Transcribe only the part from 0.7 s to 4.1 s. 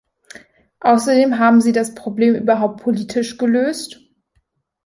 Außerdem haben Sie das Problem überhaupt politisch gelöst?